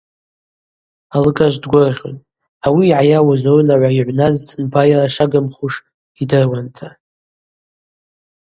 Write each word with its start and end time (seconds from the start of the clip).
Алыгажв 1.15 1.59
дгвыргъьун– 1.63 2.17
ауи 2.65 2.83
йгӏайауыз 2.89 3.41
рунагӏва 3.47 3.89
йыгӏвназтын 3.93 4.63
байара 4.73 5.07
шагымхуш 5.15 5.73
йдыруанта. 6.23 6.89